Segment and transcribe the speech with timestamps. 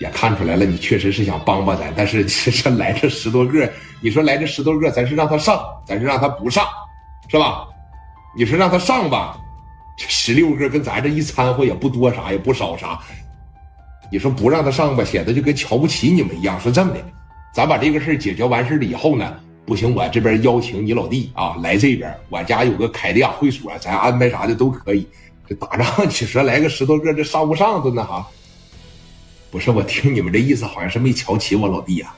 [0.00, 6.66] 也看出来了，你确实是想帮帮咱，但是这来这十多个，你说来这十多个，咱是让他上，咱是让他不上，
[7.28, 7.66] 是吧？
[8.34, 9.38] 你说让他上吧，
[9.98, 12.98] 这十六个跟咱这一掺和也不多啥，也不少啥。
[14.10, 16.58] 你说不让他上吧，显得就跟瞧不起你们一样。
[16.58, 17.04] 说这么的，
[17.52, 19.36] 咱把这个事解决完事了以后呢，
[19.66, 25.06] 不行，我这边邀请你老弟啊来这边，我家有个凯迪亚会所，咱安排啥的都可以。
[25.46, 28.02] 这打仗，你说来个十多个，这上不上的呢？
[28.02, 28.26] 哈。
[29.50, 32.14] 不是我听你们这意思，好像是没瞧起我老弟呀。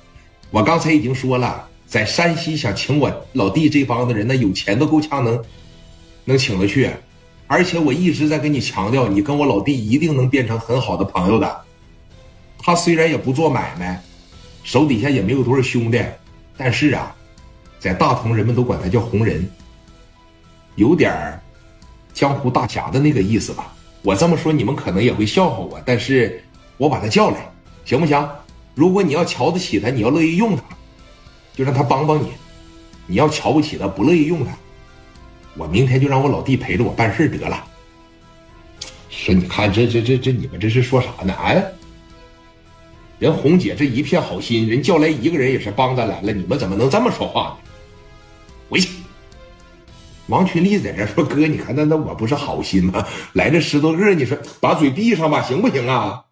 [0.51, 5.43] 我刚才已经说了，在山西想请我老弟这帮子人，那有钱都够呛能
[6.27, 6.91] 能请得去。
[7.47, 11.61] 而且我一直在跟你强调，你跟我老弟一定能变成很好的朋友的。
[12.59, 14.03] 他虽然也不做买卖，
[14.63, 16.05] 手底下也没有多少兄弟，
[16.57, 17.17] 但是啊，
[17.79, 19.49] 在大同人们都管他叫红人，
[20.77, 21.41] 有点
[22.13, 23.75] 江湖大侠的那个意思吧。
[24.03, 26.45] 我这么说你们可能也会笑话我，但是。
[26.77, 27.53] 我把他叫来，
[27.85, 28.29] 行不行？
[28.75, 30.63] 如果你要瞧得起他，你要乐意用他，
[31.55, 32.29] 就让他帮帮你；
[33.07, 34.53] 你要瞧不起他，不乐意用他，
[35.57, 37.63] 我明天就让我老弟陪着我办事得了。
[39.11, 41.35] 说你看这这这这，你们这是说啥呢？
[41.35, 41.63] 哎，
[43.19, 47.71] 人红姐这一片好心，人叫来一个人也是帮咱来了，你们怎么能这么说话呢？
[48.71, 48.89] 回去。
[50.29, 53.07] 王群力在这说：“哥，你看那那我不是好心吗？
[53.35, 56.25] 来这十多个，你说把嘴闭上吧，行不行啊？”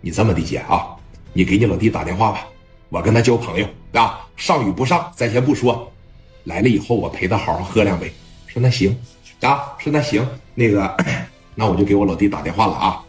[0.00, 0.96] 你这么的姐啊，
[1.32, 2.46] 你给你老弟打电话吧，
[2.88, 5.92] 我跟他交朋友啊，上与不上咱先不说，
[6.44, 8.10] 来了以后我陪他好好喝两杯。
[8.46, 8.98] 说那行，
[9.42, 10.96] 啊，说那行，那个，
[11.54, 13.04] 那我就给我老弟打电话了啊。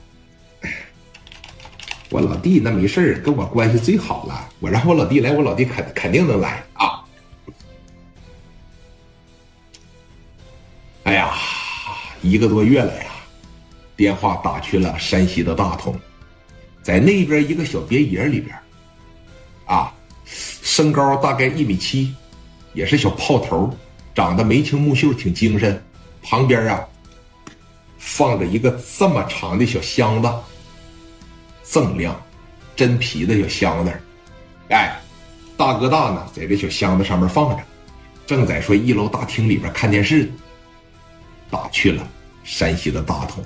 [2.09, 7.01] 我老弟那没事跟我关系最好了，我让我老弟来，我老弟肯肯定能来啊。
[11.03, 11.33] 哎呀，
[12.21, 13.05] 一个多月了呀，
[13.95, 15.97] 电话打去了山西的大同。
[16.83, 18.57] 在那边一个小别野里边，
[19.65, 19.93] 啊，
[20.25, 22.15] 身高大概一米七，
[22.73, 23.71] 也是小炮头，
[24.15, 25.81] 长得眉清目秀，挺精神。
[26.23, 26.87] 旁边啊，
[27.97, 30.31] 放着一个这么长的小箱子，
[31.63, 32.19] 锃亮，
[32.75, 33.93] 真皮的小箱子。
[34.69, 34.99] 哎，
[35.57, 37.63] 大哥大呢，在这小箱子上面放着，
[38.25, 40.31] 正在说一楼大厅里边看电视。
[41.49, 42.07] 打去了
[42.43, 43.43] 山西的大同，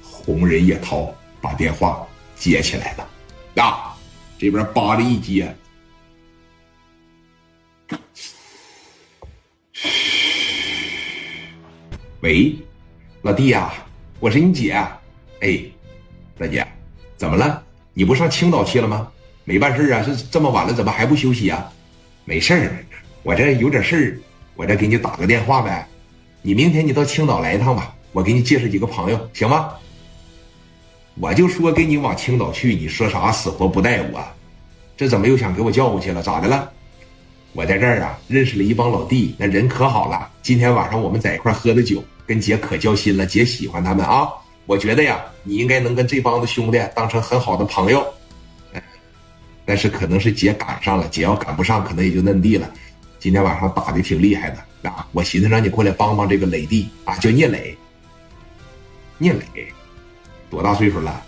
[0.00, 2.06] 红人叶涛把电话。
[2.40, 3.94] 接起来了，啊，
[4.38, 5.54] 这边扒着一接，
[12.22, 12.56] 喂，
[13.20, 13.70] 老弟呀，
[14.20, 14.72] 我是你姐，
[15.42, 15.60] 哎，
[16.38, 16.66] 大姐，
[17.18, 17.62] 怎么了？
[17.92, 19.12] 你不上青岛去了吗？
[19.44, 20.02] 没办事啊？
[20.02, 21.70] 是这么晚了，怎么还不休息啊？
[22.24, 22.86] 没事儿，
[23.22, 24.16] 我这有点事儿，
[24.56, 25.86] 我这给你打个电话呗。
[26.40, 29.74] 你明天你到青岛来一趟吧，我给你介绍几个朋友，行吗？
[31.16, 34.22] 我就说给你往青岛去，你说啥死活不带我，
[34.96, 36.22] 这怎么又想给我叫过去了？
[36.22, 36.70] 咋的了？
[37.52, 40.30] 我在这儿啊，认识了一帮老弟，那人可好了。
[40.40, 44.28] 今天晚上我们在一块喝的酒，跟姐可交心了，姐喜欢他们啊。
[44.66, 48.06] 我觉得呀，你应该能跟这帮子兄弟当成很好的朋友。
[49.66, 52.70] 但是可能是姐赶上了，姐要赶不上，可能也就嫩地了。
[53.18, 57.76] 今天晚上打的挺厉害的啊，我寻思让你过来帮帮这个磊弟啊，叫聂磊。
[59.18, 59.40] 聂磊。
[60.50, 61.22] 多大岁数了？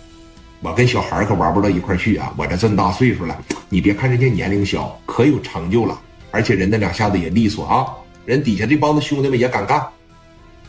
[0.61, 2.33] 我跟小孩可玩不到一块去啊！
[2.37, 3.37] 我这这么大岁数了，
[3.69, 7.87] 你别看人家年龄小，可有成就了，而且人那两下子也利索啊！
[8.25, 9.85] 人底下这帮子兄弟们也敢干，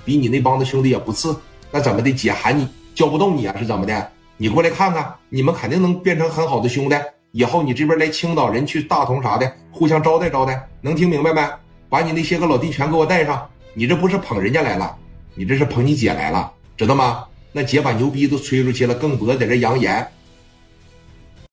[0.04, 1.36] 比你那帮子兄弟也不次。
[1.70, 2.12] 那怎么的？
[2.12, 3.54] 姐喊你叫不动你啊？
[3.58, 4.10] 是怎么的？
[4.36, 6.96] 你过来看看，你们肯定能变成很好的兄弟。
[7.32, 11.40] 以后你这边来青岛，人去大同啥的，互相招待招待，能听明白没？
[11.88, 13.48] 把你那些个老弟全给我带上。
[13.74, 14.96] 你这不是捧人家来了，
[15.34, 17.24] 你这是捧你姐来了，知道吗？
[17.56, 20.04] 那姐把牛逼都吹出去了，更不在这扬言。